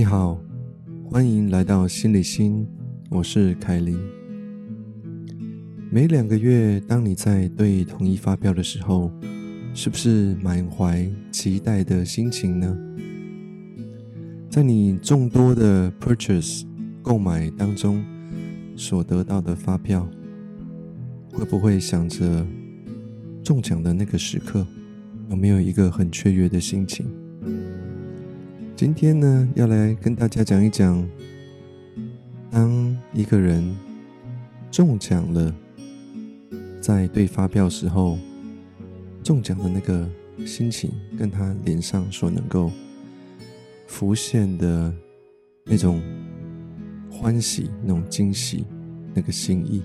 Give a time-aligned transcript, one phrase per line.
[0.00, 0.40] 你好，
[1.10, 2.66] 欢迎来到心理心，
[3.10, 3.98] 我是凯琳。
[5.90, 9.12] 每两个月，当你在对同一发票的时候，
[9.74, 12.74] 是不是满怀期待的心情呢？
[14.48, 16.64] 在你众多的 purchase
[17.02, 18.02] 购买当中
[18.76, 20.08] 所得到的发票，
[21.30, 22.46] 会不会想着
[23.44, 24.66] 中奖的那个时刻，
[25.28, 27.04] 有没有一个很雀跃的心情？
[28.80, 31.06] 今天呢，要来跟大家讲一讲，
[32.50, 33.76] 当一个人
[34.70, 35.54] 中奖了，
[36.80, 38.16] 在对发票时候
[39.22, 40.08] 中奖的那个
[40.46, 42.72] 心情，跟他脸上所能够
[43.86, 44.90] 浮现的
[45.66, 46.00] 那种
[47.10, 48.64] 欢喜、那种惊喜、
[49.12, 49.82] 那个心意。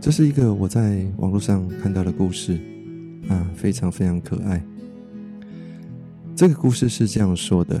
[0.00, 2.56] 这是一个我在网络上看到的故事，
[3.26, 4.64] 啊，非常非常可爱。
[6.36, 7.78] 这个故事是这样说的，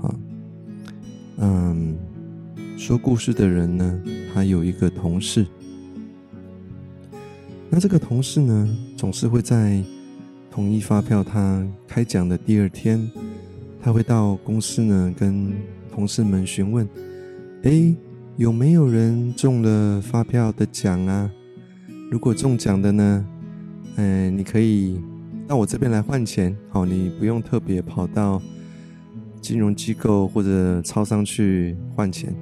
[0.00, 0.14] 啊，
[1.36, 1.94] 嗯，
[2.74, 4.00] 说故事的人呢，
[4.32, 5.46] 他有一个同事，
[7.68, 9.84] 那这个同事呢，总是会在
[10.50, 13.06] 统一发票他开奖的第二天，
[13.82, 15.52] 他会到公司呢，跟
[15.92, 16.88] 同事们询问，
[17.64, 17.94] 哎，
[18.38, 21.30] 有没有人中了发票的奖啊？
[22.10, 23.26] 如果中奖的呢，
[23.96, 24.98] 嗯，你可以。
[25.48, 28.40] 到我这边来换钱，好，你不用特别跑到
[29.40, 32.34] 金融机构或者超商去换钱。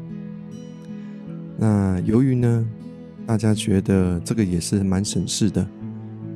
[1.56, 2.68] 那由于呢，
[3.24, 5.64] 大家觉得这个也是蛮省事的，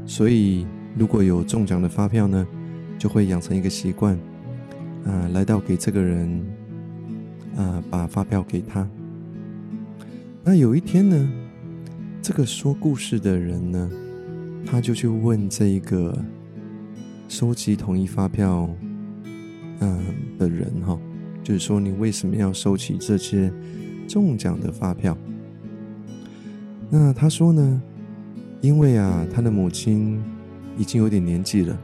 [0.07, 0.65] 所以
[0.97, 2.47] 如果有中奖的发票呢，
[2.97, 4.17] 就会养成一个习惯，
[5.05, 6.41] 啊，来到给这个人，
[7.57, 8.89] 啊，把发票给他。
[10.45, 11.33] 那有一天呢，
[12.23, 13.91] 这个说故事的人呢，
[14.65, 16.17] 他就去问这一个。
[17.31, 18.69] 收集统一发票，
[19.79, 20.05] 嗯
[20.37, 20.99] 的人哈，
[21.45, 23.53] 就是说你为什么要收集这些
[24.09, 25.17] 中奖的发票？
[26.91, 27.83] 那他说呢，
[28.61, 30.21] 因为啊，他的母亲
[30.77, 31.81] 已经有点年纪了，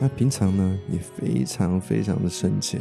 [0.00, 2.80] 那平常呢也非常非常的省钱，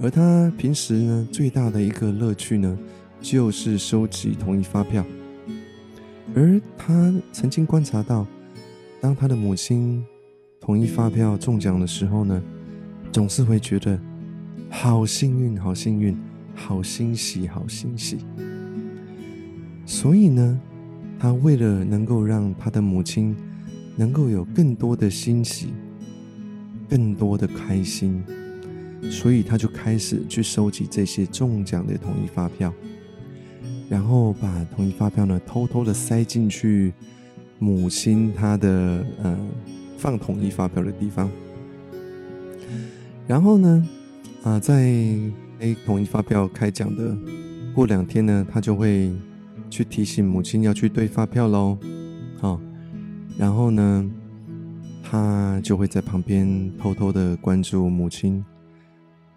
[0.00, 2.78] 而他平时呢最大的一个乐趣呢，
[3.20, 5.04] 就是收集统一发票，
[6.36, 8.24] 而他曾经观察到，
[9.00, 10.06] 当他的母亲。
[10.68, 12.42] 统一发票中奖的时候呢，
[13.10, 13.98] 总是会觉得
[14.68, 16.14] 好幸运、好幸运、
[16.54, 18.18] 好欣喜、好欣喜。
[19.86, 20.60] 所以呢，
[21.18, 23.34] 他为了能够让他的母亲
[23.96, 25.68] 能够有更多的欣喜、
[26.86, 28.22] 更多的开心，
[29.10, 32.70] 所以他就开始去收集这些中奖的统一发票，
[33.88, 36.92] 然后把统一发票呢偷偷的塞进去
[37.58, 39.48] 母亲她的呃。
[39.98, 41.28] 放统一发票的地方，
[43.26, 43.86] 然后呢，
[44.44, 44.84] 啊，在
[45.58, 47.18] A 统一发票开奖的
[47.74, 49.12] 过两天呢，他就会
[49.68, 51.76] 去提醒母亲要去对发票喽，
[52.38, 52.60] 好，
[53.36, 54.08] 然后呢，
[55.02, 58.44] 他就会在旁边偷偷的关注母亲，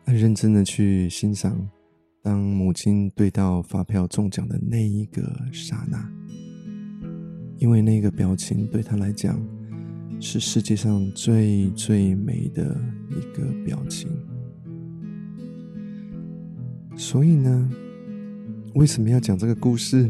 [0.06, 1.58] 很认真的去欣赏，
[2.22, 6.08] 当母亲对到发票中奖的那一个刹那，
[7.58, 9.44] 因为那个表情对他来讲。
[10.24, 14.08] 是世界上最最美的一个表情，
[16.96, 17.70] 所以呢，
[18.76, 20.10] 为什么要讲这个故事？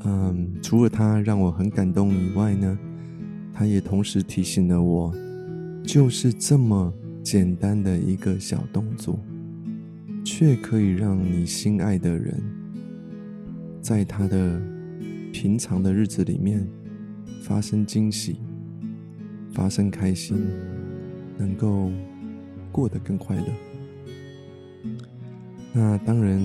[0.00, 2.76] 嗯，除了它让我很感动以外呢，
[3.54, 5.14] 它也同时提醒了我，
[5.84, 6.92] 就是这么
[7.22, 9.16] 简单的一个小动作，
[10.24, 12.42] 却可以让你心爱的人，
[13.80, 14.60] 在他的
[15.32, 16.66] 平常的日子里面
[17.42, 18.40] 发生惊喜。
[19.52, 20.36] 发生开心，
[21.36, 21.90] 能够
[22.70, 23.46] 过得更快乐。
[25.72, 26.40] 那当然，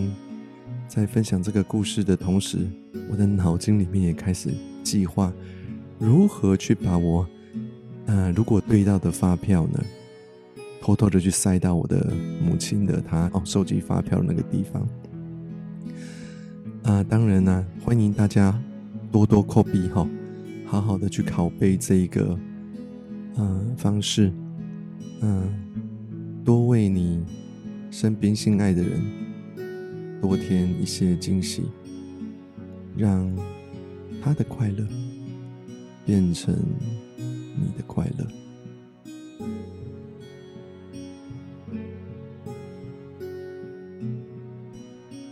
[0.87, 2.67] 在分享这个故事的同时，
[3.09, 4.49] 我的脑筋里面也开始
[4.83, 5.33] 计划
[5.99, 7.27] 如何去把我，
[8.05, 9.83] 呃，如果对到的发票呢，
[10.81, 12.13] 偷偷的去塞到我的
[12.43, 14.87] 母亲的她哦收集发票的那个地方。
[16.83, 18.59] 啊，当然呢，欢迎大家
[19.11, 20.07] 多多 copy 哈，
[20.65, 22.37] 好好的去拷贝这一个。
[23.37, 24.31] 嗯，方式，
[25.21, 25.51] 嗯，
[26.43, 27.23] 多为你
[27.91, 29.01] 身边心爱的人
[30.21, 31.63] 多添一些惊喜，
[32.95, 33.29] 让
[34.21, 34.87] 他的快乐
[36.05, 36.55] 变成
[37.17, 38.25] 你的快乐。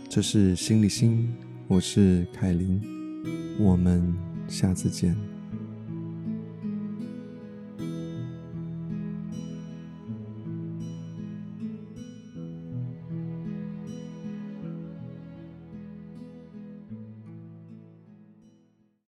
[0.08, 1.28] 这是心理心，
[1.66, 2.80] 我是凯琳，
[3.58, 4.14] 我们
[4.46, 5.33] 下次见。